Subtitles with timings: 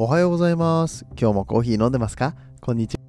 [0.00, 1.04] おはようございます。
[1.20, 2.36] 今日もコーヒー飲んでますか？
[2.60, 3.00] こんにちは。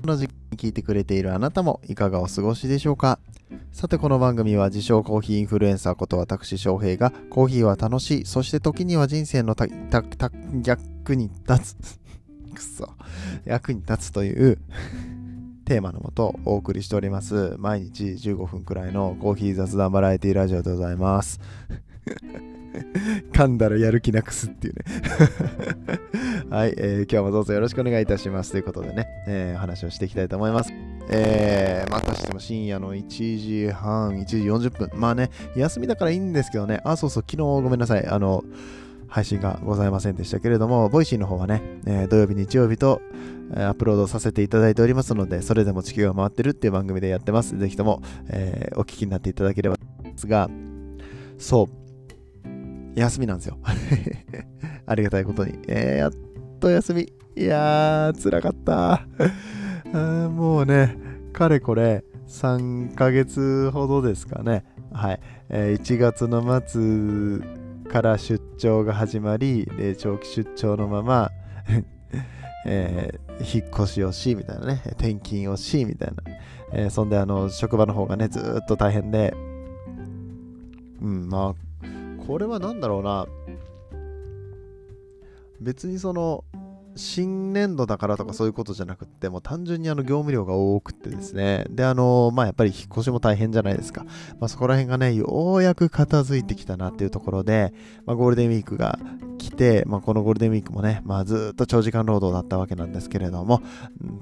[0.00, 3.18] この時間に聞いてくれているあなたもいかがお過ごしでしょうか？
[3.72, 10.30] さてこの番組は自称コーヒーインフルエンサーこと私翔平がコーヒーは楽しい、そして時には人生のたたた
[10.64, 12.00] 役に立つ、
[12.56, 12.88] くそ、
[13.44, 14.56] 役に立つという
[15.66, 21.38] テーマのもとお送りしております毎日15分くらいのコーヒー雑談バラエティラジオでございます。
[23.32, 24.84] 噛んだらやる気なくすっていうね
[26.50, 30.72] はい、えー今日もどうぞよろしくお願いいたしますということでね、えー話をしていきたいと思います。
[31.10, 34.90] えー、またしても深夜の1時半、1時40分。
[34.94, 38.06] まあね、休みだからいいんですけどね、あ、そうそう、昨日ごめんなさい。
[38.06, 38.44] あの、
[39.08, 43.00] 配信がございませんでしたけれども、ボイシーの方はね、えー土曜日、日曜日と、
[43.54, 47.58] えーアップロードさせていただいておりますので、それでも地球が回ってるっていう番組でやってます。
[47.58, 50.48] ぜひとも、えーお聞きになっていただければと思いますが、
[51.38, 51.89] そう、
[52.94, 53.58] 休みなんですよ。
[54.86, 55.58] ありがたいことに。
[55.68, 56.12] えーやっ
[56.58, 57.12] と休み。
[57.36, 59.06] いやー、辛かった。
[59.92, 60.96] あもうね、
[61.32, 64.64] かれこれ3ヶ月ほどですかね。
[64.92, 65.20] はい。
[65.48, 67.40] えー1月の末
[67.90, 71.30] から出張が始まり、で長期出張のまま、
[72.66, 76.16] えー引っ越しをし、みたいなね、転勤をし、みたいな。
[76.72, 79.34] えーそんで、あの、職場の方がね、ずっと大変で、
[81.00, 81.69] うん、まあ、
[82.26, 83.26] これは何だろうな。
[85.60, 86.44] 別にその、
[86.96, 94.04] 新年度だからとかそういうことじゃなくって、もう単純にあの業務量が多くてですね、で、あの、まあやっぱり引っ越しも大変じゃないですか。
[94.38, 97.72] まあそこら辺がね、ようやく片付いてきたなっていうところで、
[98.06, 98.98] まあゴールデンウィークが
[99.38, 103.62] 来て、まあこのゴールデンウィークもね、まあずっと長時間労働だったわけなんですけれども、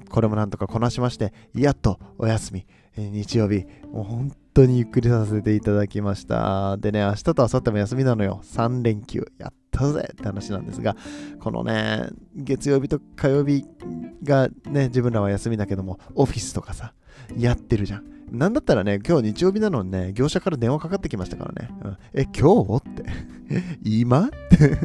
[0.09, 6.77] これもなんとかこなしまして、やっとお休み、日曜日、もう本当にゆっくりさせていただきました。
[6.77, 8.41] でね、明日と明後日も休みなのよ。
[8.43, 9.25] 3連休。
[9.37, 10.95] やったぜって話なんですが、
[11.39, 13.65] このね、月曜日と火曜日
[14.23, 16.93] がね、自分らは休みだけども、オフィスとかさ、
[17.37, 18.03] やってるじゃん。
[18.31, 21.69] なんだったらね、今日日曜日なのにね、業者から電話かかってきましたからね。
[21.83, 22.89] うん、え、今日？
[22.89, 23.05] って。
[23.83, 24.27] 今？
[24.27, 24.77] って。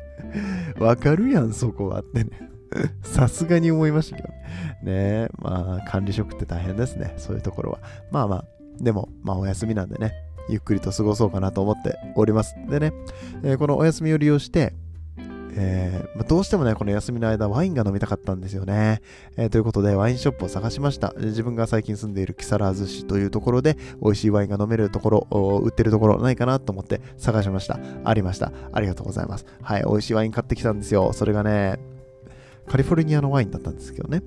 [0.82, 2.50] わかるやん、そこはってね。
[3.02, 4.34] さすがに思いましたけどね。
[4.82, 7.14] ね、まあ、管理職って大変ですね。
[7.16, 7.80] そういうところは。
[8.10, 8.44] まあまあ、
[8.82, 10.12] でも、まあ、お休みなんでね、
[10.48, 12.54] ゆっくりと過ごそうかなと思っております。
[12.68, 12.92] でね、
[13.42, 14.74] えーこのお休みを利用して、
[15.52, 19.00] えーまあどうしてもね、この休みの間、ワインが飲みたかったんですよね。
[19.36, 21.14] えーということで、ワインショップを探しました。
[21.18, 27.78] 自分が最近住んでいる木更津市というところで、美味しいワインが飲めるところ、売ってるところないかなと思って探しました。
[28.04, 28.52] ありました。
[28.72, 29.46] ありがとうございます。
[29.62, 31.12] はい、美味しいワイン買ってきたんですよ。
[31.12, 31.78] それがね、
[32.66, 34.22] カリフォルニアのワインだったんですけどね。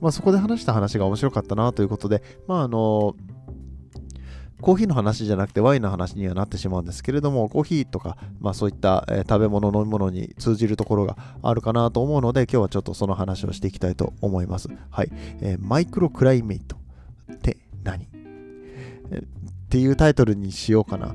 [0.00, 3.14] まあそこで話した話が面白かったなということで、まああの
[4.60, 14.68] コーヒーの話じゃなくてワインの話にはなってしまうんですけれども、コーヒーとか、まあそういった、えー食べ物、飲み物に通じるところがあるかなと思うので、今日はちょっとその話をしていきたいと思います。
[14.90, 15.10] はい。
[15.40, 16.76] えーマイクロクライメイト
[17.32, 18.08] って何、
[19.10, 19.26] えーっ
[19.70, 21.14] ていうタイトルにしようかな。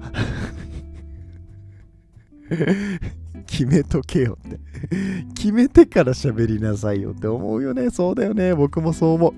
[3.47, 4.59] 決めとけよって。
[5.35, 7.89] 決めてから喋りなさいよって思うよね。
[7.89, 8.55] そうだよね。
[8.55, 9.33] 僕もそう思う。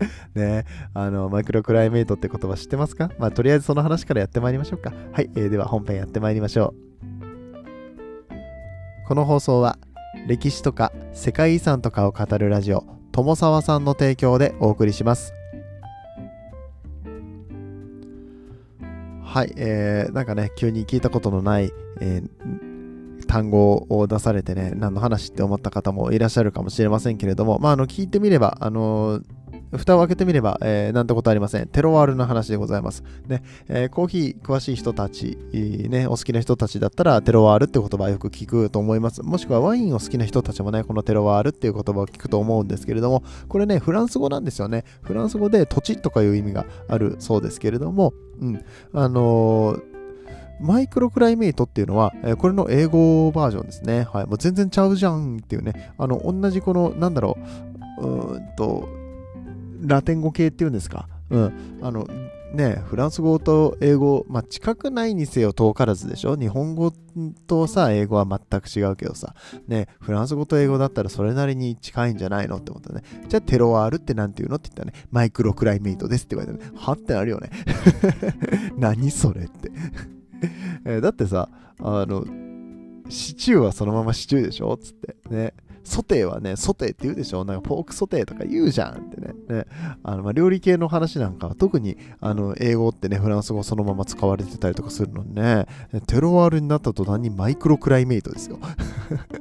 [0.34, 3.10] ねあの、マイクロクライメイトって言葉知ってますか？
[3.18, 4.92] まあ、とりあえずその話からやってまいりましょうか。
[5.12, 6.90] はい、えーでは本編やってまいりましょう。
[9.06, 9.78] この放送は、
[10.26, 15.34] 歴史とか世界遺産とかを語るラジオ、友沢さんの提供でお送りします。
[19.22, 22.70] はい、えー、なんかね、急に聞いたことのない、えー
[23.26, 29.20] 単語を出されてね、何の話って思った方もいらっしゃるかもしれませんけれども、まあ、あの、聞いてみれば、あの
[29.76, 31.66] 蓋を開けてみれば、えーなんてことありません。
[31.68, 33.02] テロワールの話でございます。
[33.26, 39.22] ね、えーコーヒー詳しい人たち、ね、お好きな人たちだったら、テロワールって言葉よく聞くと思います。
[39.22, 44.84] もしくはワインを好きな人たちもね、このテロワールっていう言葉を聞くと思うんですけれども、これね、フランス語なんですよね。
[45.02, 49.90] フランス語で土地とかいう意味があるそうですけれども、うん、あのー
[50.62, 54.06] マイクロクライメイトっていうのは、えーこれの英語バージョンですね。
[54.12, 54.26] はい。
[54.26, 55.92] もう全然ちゃうじゃんっていうね。
[55.96, 57.38] あの、同じこの、なんだろ
[57.98, 58.86] う、うーんと、
[59.80, 61.08] ラテン語系っていうんですか？
[61.30, 61.78] うん。
[61.82, 62.06] あの、
[62.54, 66.36] ね、フランス語と英語、まあ、近くないにせよ遠からずでしょ？
[66.36, 66.92] 日本語
[67.46, 69.34] とさ、英語は全く違うけどさ、
[69.68, 73.02] ね、フランス語と英語だったらそれなりに近いんじゃないのって思ったね。
[73.28, 76.72] じゃあ、テロワールってなんて言うのって言ったらね、マイクロクライメイトですって言われたね。
[76.76, 77.50] はってなるよね。
[78.76, 79.70] 何それって。
[80.84, 81.48] えだってさ、
[81.78, 82.24] あの、
[83.08, 84.76] シチューはそのままシチューでしょ？
[84.76, 85.16] つって。
[85.30, 85.54] ね。
[85.90, 87.44] ソテーはね、ソテーって言うでしょ？
[87.44, 89.34] なんかポークソテーとか言うじゃんってね。
[89.48, 89.66] ね
[90.04, 95.66] あのまあ料理系の話なんかは特にあの英語ってね、フランス語そのまま使われてたりとかするのにね、
[96.06, 98.58] テロワールになった途端にマイクロクライメイトですよ。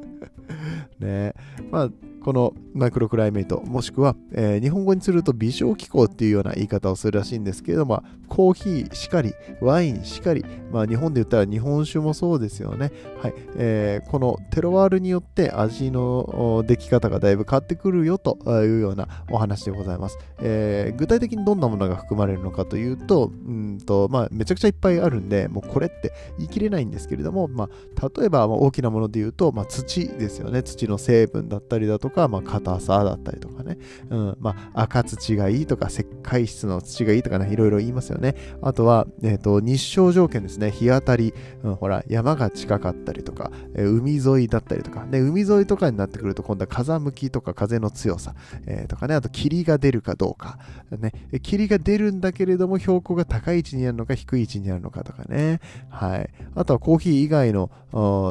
[0.99, 1.33] ね
[1.71, 1.89] まあ
[2.29, 12.91] このマイクロクライメイト、もしくは、えー、日本語にすると微小気候っていうような言い方をするらしいんですけれども、コーヒーしかり、ワインしかり、まあ、日本で言ったら日本酒もそうですよね。
[13.19, 20.19] はいえー、このテロワールによって味の出来方がだいぶ変わってくるよというようなお話でございます。
[20.37, 30.61] えー、具体的にどんなものが含まれるのかというと、うんとまあ、めちゃくちゃいっぱいあるんで、もうこれって言い切れないんですけれども、まあ、例えば大きなもので言うと、まあ、土ですよね。
[30.61, 33.77] 土の成分だったりだととか、まあ、硬さだったりとかね、
[34.09, 38.35] うん、まあ、赤土がいいとか、石灰質の土がいいとかね、いろいろ言いますよね。
[38.61, 41.33] あとは、えっ、ー、と、日照条件ですね、日当たり、
[41.63, 50.59] うん、ほら、山が近かったりとか、えー、海沿いだったりとか、ね、海沿いとかになってくると、今度は風向きとか風の強さ、えー、とかね、あと霧が出るかどうか、
[50.91, 56.29] ね、霧が出るんだけれども、標高が高い位置にあるのか、低い位置にあるのかとかね、はい。
[56.55, 57.71] あとはコーヒー以外の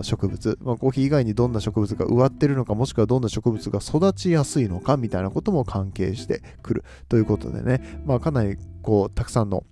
[0.02, 9.64] 植物、まあ、コーヒー以外にどんな植物が植わってるのか、もしくはどんな植物が育ちやすいのかみたいなことも関係してくるということでね、まあ、かなりこうたくさんの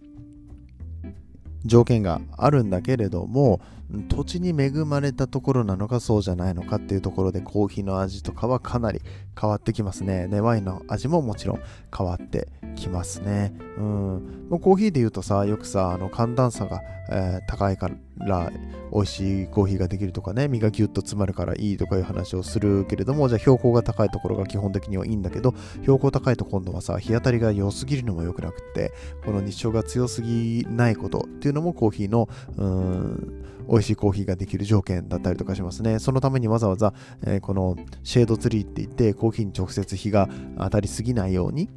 [1.65, 3.61] 条件があるんだけれども
[4.09, 9.01] 土地に恵まれたところなのかそうじゃないのかっていうところでコーヒーの味とかはかなり
[9.41, 10.27] 変わってきますね。
[10.27, 11.61] ねワインの味ももちろん
[11.97, 13.55] 変わってきますね。
[13.79, 14.47] うん。
[14.51, 28.93] もうコーヒーで言うとさ、よくさ、あの寒暖差が、えー、高いから美味しいコーヒーができるとかね、身がギュッと詰まるからいいとかいう話をするけれども、じゃあ標高が高いところが基本的にはいいんだけど、標高高いと今度はさ、日当たりが良すぎるのも良くなくて、
[29.25, 35.99] この日照が強すぎないことっていうのもコーヒーの、うん、美味しいコーヒーができる条件だったりとかしますね。
[35.99, 36.95] そのためにわざわざ、
[37.27, 40.29] えー、このシェードツリーって言って、コーヒーに直接日が
[40.59, 41.69] 当たりすぎないように、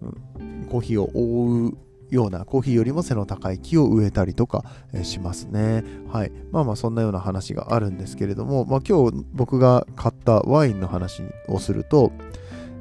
[0.00, 1.78] うんうん、コーヒーを覆う
[2.14, 4.64] ようなコーヒーよりも背の高い木を植えたりとか
[5.02, 5.84] しますね。
[6.10, 6.32] はい。
[6.52, 12.12] まあまあそんなような話があるんですけれども、まあ今日僕が買ったワインの話をすると、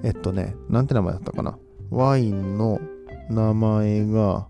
[0.03, 1.57] えっとね、なんて名前だったかな？
[1.89, 2.79] ワインの
[3.29, 4.47] 名前が、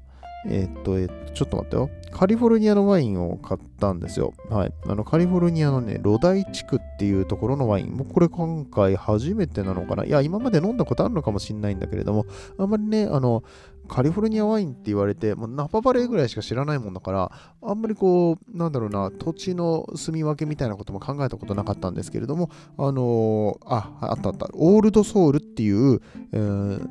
[0.47, 1.89] えっと、えっと、ちょっと待ってよ。
[2.13, 4.33] カリフォルニアのワインを買ったんですよ。
[4.49, 4.73] はい。
[4.85, 7.91] あの、カリフォルニアのね、ロダイ地区っていうところのワイン。
[7.91, 10.05] もうこれ今回初めてなのかな？
[10.05, 12.25] いや、今まで飲んだことあるのかもしれないんだけれども、
[12.57, 13.43] あんまりね、あの、
[13.87, 17.31] カリフォルニアワインって言われて、もうナパバレーぐらいしか知らないもんだから、
[17.61, 25.99] あんまりこう、なんだろうな、土地の住み分けみたいなことも考えたことなかったんですけれども、あのー、あ、あったあった、オールドソウルっていう、
[26.31, 26.87] えー、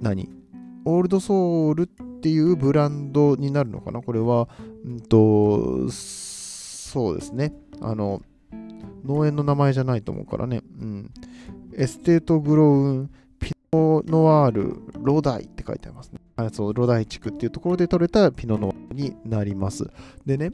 [0.00, 0.28] 何？
[0.84, 4.00] オールドソウルってっていうブランドになるのかな？
[4.00, 4.48] これは、
[4.84, 7.52] うんと、そうですね。
[7.80, 8.22] あの、
[9.04, 10.62] 農園の名前じゃないと思うからね。
[10.80, 11.10] うん。
[11.74, 13.10] エステートグロウン
[13.40, 16.20] ピノノワールロダイって書いてありますね。
[16.52, 19.90] そうロダイ地区っていうところで取れたピノノワールになります。
[20.24, 20.52] でね、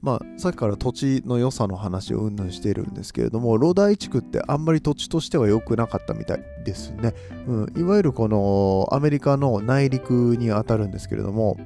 [0.00, 7.14] まあ、さっきから土地の良さの話をうんぬんしているんですけれども、ロダイ地区ってあんまり土地としては良くなかったみたいですね。
[7.46, 11.58] うん、いわゆるこのアメリカの内陸にあたるんですけれども、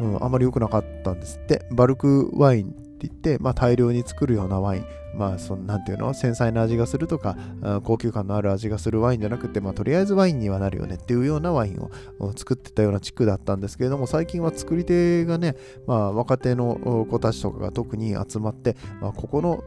[0.00, 1.66] うん、あんまり良くなかったんですって。
[1.70, 7.36] バルクワインって言って、まあ、大量に作るようなワイン、まあ、そのなんていうの、繊細な味がするとか、
[7.84, 11.90] 高級感のある味がするワインじゃなくて、まあ、とりあえずワインにはなるよねっていうようなワインを
[12.36, 15.56] 作ってたような地区だったんですけれども、最近は作り手がね、
[15.86, 19.62] まあ、若手の子たちとかが特に集まって、まあ、ここの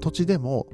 [0.00, 0.66] 土地でも、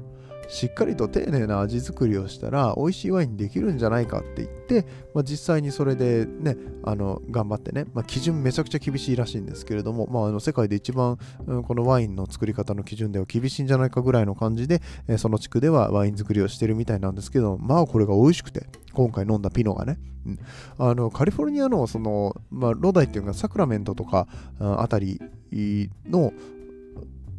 [0.47, 20.39] しっかりと丁寧な味作りをしたら美味しいワインできるんじゃないかって言って、まあ、実際にそれでねあの頑張ってね、まあ、基準めちゃくちゃ厳しいらしいんですけれども、まあ、あの世界で一番、うん、このワインの作り方の基準では厳しいんじゃないかぐらいの感じで、えー、その地区ではワイン作りをしてるみたいなんですけどまあこれが美味しくて今回飲んだピノがね、うん、
[20.77, 24.27] あのカリフォルニアのその、まあ、ロダイっていうかサクラメントとか
[24.59, 25.19] あたり
[26.09, 26.33] の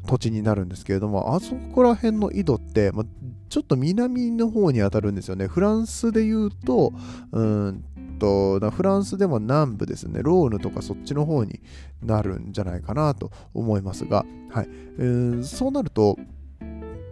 [0.07, 3.05] 土地になるんですけれども、あそこら辺の井戸って、ま
[3.49, 5.47] ちょっと南の方に当たるんですよね。
[5.47, 6.93] フランスで言うと、
[7.33, 7.85] うん
[8.19, 11.61] と、フランスでも南部ですね、ローヌとかそっちの方に
[12.03, 14.69] なるんじゃないかなと思いますが、はい。
[14.99, 16.19] えー、そうなると、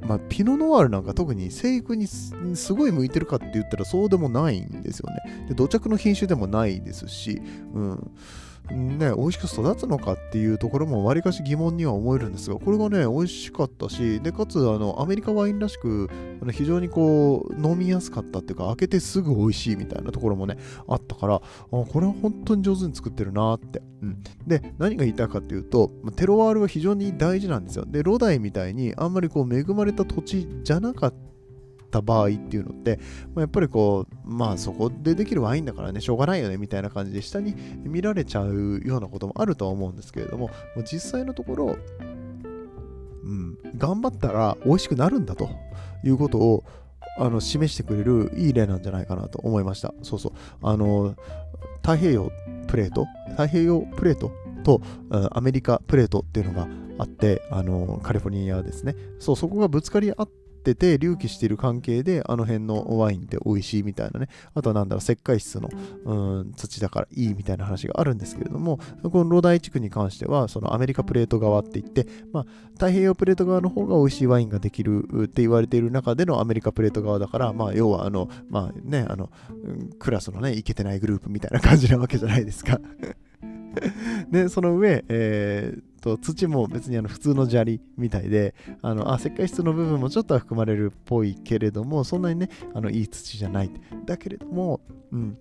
[0.01, 2.35] まあ、ピノノワールなんか特に生育にす
[2.75, 5.47] ごい向いてるかって言ったらそうでもないんですよね。
[5.49, 7.41] で土着の品種でもないですし、
[7.75, 8.11] うん。
[8.71, 16.09] ね、美味しく育つのかっていうところもわりかし疑問には思えるんですが、これがね、美味しかったし、で、かつ、あの、アメリカワインらしく、
[16.41, 20.57] あの非常にこう、飲みやすかったっていうか、開けてすぐ美味しいみたいなところもね、
[20.89, 21.41] あったから、あ
[21.71, 23.83] これは本当に上手に作ってるなって。
[24.03, 24.23] うん。
[24.47, 27.85] で、何が言いたいかっていうと、テロワールは非常に大事なんですよ。
[27.85, 31.34] で、ロダイみたいに、あんまりこう、恵まれた土地じゃなかった。
[31.95, 32.99] た場合っていうのって、
[33.35, 41.77] まあ、やっぱりこう、まあそこでできるワインだからね、しょうがないよねみたいな感じで下に見られちゃうようなこともあるとは思うんですけれども、もう実際のところ、
[43.23, 45.49] うん、頑張ったら美味しくなるんだと
[46.05, 46.65] いうことを
[47.17, 49.95] あの示してくれるいい例なんじゃないかなと思いました。
[50.03, 50.33] そうそう。
[50.63, 51.15] あの、
[51.83, 52.33] 太平洋
[52.67, 54.33] プレート、太平洋プレート
[54.65, 54.81] と
[55.31, 56.67] アメリカプレートっていうのが
[56.99, 58.97] あって、あの、カリフォルニアですね。
[59.19, 60.29] そう、そこがぶつかり合っ、
[60.65, 64.29] ってて隆起している関係であの辺のワインって美味しいみたいなね。
[64.55, 65.69] あとはなんだろう石灰質の
[66.05, 79.31] うん土だからいいみたいな話があるんですけれどもこのロダイ地区に関してはそのアメリカプレート側って言って、まあ、太平洋プレート側の方が美味しいワインができるって言われている中でのアメリカプレート側だからまあ要はあのまあねあの
[79.99, 82.81] クラスのねいけてないグループみたいな感じなわけじゃないですか。
[84.31, 93.71] で、その上、えー、と土も別にあの普通の砂利みたいで、あのあ石灰質の部分もちょっとは含まれるっぽいけれども、そんなにね、あのいい土じゃない。
[94.05, 94.81] だけれども、
[95.13, 95.39] うん、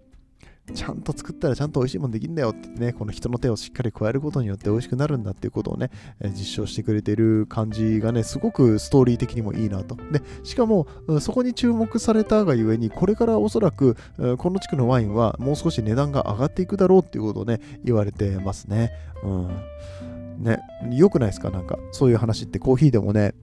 [0.74, 5.92] ちゃんと作ったらちゃんと美味しいもんできんだよってね、この人の手をしっかり加えることによって美味しくなるんだっていうことをね、
[6.22, 9.96] え実証してくれてる感じがね、すごくストーリー的にもいいなと。
[9.96, 10.88] で、しかも、
[11.20, 13.98] そこに注目されたがゆえに、これからおそらく、
[14.38, 18.92] この地区のワインはもう少し値段が上がっていくだろうっていうことをね、言われてますね。
[19.24, 20.44] うん。
[20.44, 20.60] ね、
[20.92, 21.50] 良くないですか？
[21.52, 23.36] なんか、そういう話ってコーヒーでもね、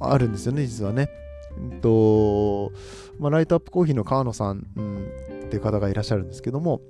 [0.00, 1.08] あるんですよね、実はね。
[1.56, 2.72] うんと、
[3.20, 5.06] まあ、ライトアップコーヒーの川野さん、うん
[5.44, 6.80] っていう方がいらっしゃるんですけども、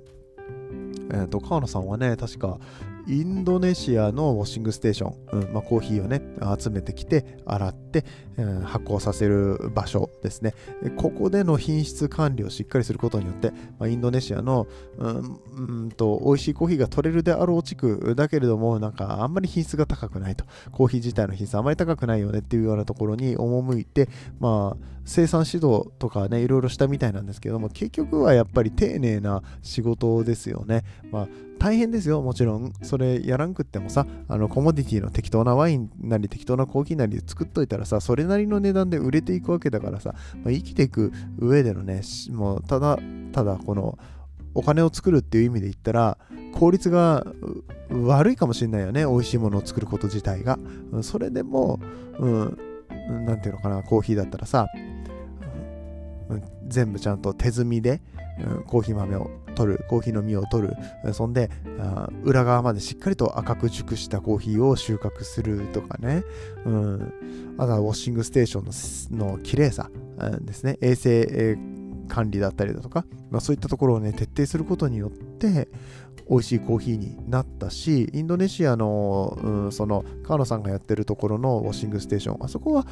[1.11, 2.59] えーと、川野さんはね、確か
[3.07, 6.21] インドネシアのウォッシングステーション、うんまあ、コーヒーをね、
[6.59, 8.05] 集めてきて、洗って、
[8.37, 10.53] うん、発酵させる場所ですね。
[10.97, 20.45] ここでの品質管理をしっかりすることによって、まあ、インドネシアの、うん、うんと美味しいコーヒーが取れるであろう地区だけれども、なんかあんまり品質が高くないと。
[20.71, 24.09] コーヒー自体の品質あまり高くないよねっていうようなところに赴いて、
[24.39, 30.83] まあ、生産指導とかね、いろいろしたみたいなんですけども、結局はやっぱり丁寧な仕事ですよね。
[31.11, 31.27] まあ、
[31.59, 32.73] 大変ですよ、もちろん。
[32.83, 42.99] それやらんくってもさ、あのコモディティの適当なワインなり適当なコーヒーなり作っといたらさ、それなりの値段で売れていくわけだからさ、まあ、生きていく上でのね、もうただ
[43.31, 43.97] ただこの
[44.53, 46.17] お金を作るっていう意味で言ったら、
[46.53, 47.25] 効率が
[47.89, 50.57] 悪いかもしれないよね、美味しいものを作ること自体が。
[51.01, 51.79] それでも、
[52.19, 52.57] うん、
[53.25, 54.67] なんていうのかな、コーヒーだったらさ、
[56.67, 58.01] 全部ちゃんと手摘みで、
[58.65, 60.75] コーヒー豆を取る、コーヒーの実を取る、
[61.13, 61.49] そんで
[62.23, 66.23] 裏側までしっかりと赤く熟したコーヒーを収穫するとかね、
[66.65, 67.13] うん、
[67.57, 68.61] あとはウォッシングステーショ
[69.13, 71.57] ンのの綺麗さ、うん、ですね、衛生、
[72.07, 75.69] 管理だったりだとか、まあ、そういったところをね、徹底することによって、
[76.29, 82.87] 美味しいコーヒーになったし、インドネシアの、うん、その、川野さんがやってるところのウォッシングステーション、あそこは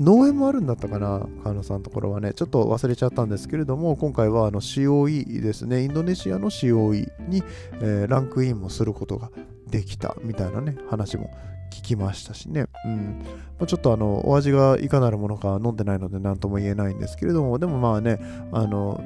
[0.00, 7.42] 農園もあるんだったかな、川野さんのところはね、ちょっと忘れちゃったんですけれども、今回はあの COE ですね、インドネシアの COE に、
[7.80, 9.30] えー、ランクインもすることが
[9.68, 11.30] できたみたいなね、話も
[11.72, 13.22] 聞きましたしね、うん、
[13.58, 18.20] まあ、ちょっとあの、お味がいかなるものか飲んでないので何とも言えないんですけれども、でもまあね、
[18.52, 19.02] あの、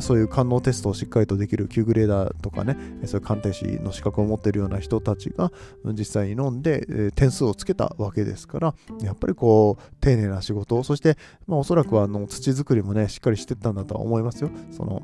[0.00, 2.76] そういう官能テストをしっかりとできる Q グレーダーとかね、
[3.06, 5.50] そういう鑑定士の資格を持っているような人たちが
[5.86, 11.16] 実際に飲んで点数をつけたわけですから、やっぱりこう、丁寧な仕事、そして、
[11.46, 14.50] まあ、おそらくあの土作りもね、しっかりしてったんだとは思いますよ。
[14.70, 15.02] その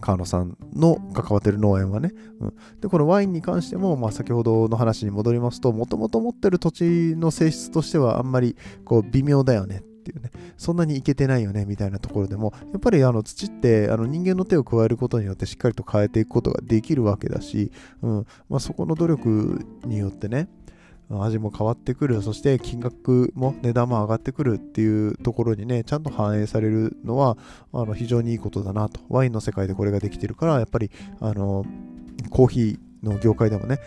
[0.00, 2.12] 川野さんの関わってる農園はね。
[2.40, 8.54] うん、で、このワインに関しても、まあ、先ほどの話に戻りますと、もともと持ってる土地の性質としてはあんまり
[8.84, 20.48] こう微妙だよねっていうね、そんなにいけてないよねみたいなところでも、やっぱりあの土ってあの人間の手を加えることによってしっかりと変えていくことができるわけだし、うんまあ、そこの努力によってね、
[21.10, 27.38] 味も変わってくる、そして金額も値段も上がってくるっていうところにね、ちゃんと反映されるのは
[27.72, 29.00] あの非常にいいことだなと。
[29.08, 31.64] ワインの世界でこれができてるから、やっぱりあの
[32.30, 33.78] コーヒーの業界でもね、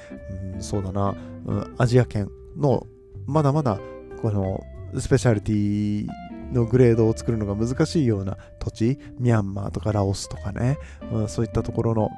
[0.55, 2.85] うん、そうだな、うん、アジア圏の
[3.25, 3.79] まだまだ
[4.21, 4.63] この
[4.97, 6.07] スペシャリティ
[6.53, 10.77] のグレードを作るのが難しいような土地、ミャンマーとかラオスとかね、
[11.11, 12.09] うん、そういったところの、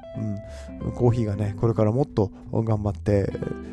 [0.83, 3.31] うん、コーヒーがね、これからもっと頑張って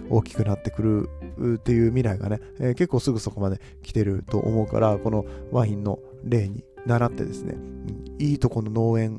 [0.08, 9.18] 大きくなってくるっていう未来がね、えー、結構すぐそこまで来てると思うから、このワインの例に習ってですね、うん、いいとこの農園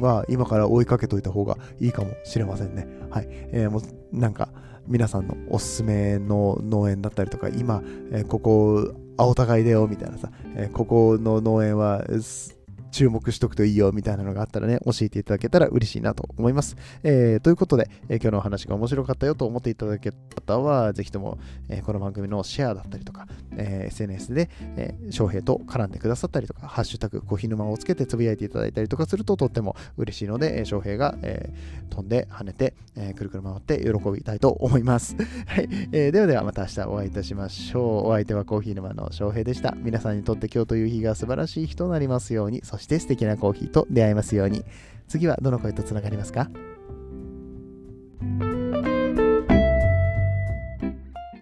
[0.00, 2.86] は今から追いかけといた方がいいかもしれませんね。
[3.10, 3.28] はい。
[3.30, 3.82] えー、もう
[4.12, 4.50] なんか
[4.86, 7.82] 皆さんのおすすめの農園だったりとか、今、
[8.12, 12.04] えー、ここあ、お互いだよみたいなさ、えー、ここの農園は
[12.90, 16.76] 注目しとくといいよみたいなのがあったらね、教えていただけたら嬉しいなと思います。
[17.02, 35.16] えー、ということで、えー、今日のお話が面白かったよと思っていただけた方は、ぜひとも、えー、この番組のシェアだったりとか、えー、SNS で、えー、翔平と絡んでくださったりとか、ハッシュタグ、コヒー沼をつけてつぶやいていただいたりとかするととっても嬉しいので、えー、翔平が、えー、飛んで跳ねて、えー、くるくる回って喜びたいと思います。
[35.46, 36.10] はい、えー。
[36.10, 38.08] ではではまた明日お会いいたしましょう。
[38.08, 39.76] お相手はコーヒー沼の翔平でした。
[39.82, 44.64] 皆さんにとって今日という日が素晴らしい日となりますように、そして素敵なコーヒーと出会えますように。
[45.08, 46.50] 次はどの声とつながりますか？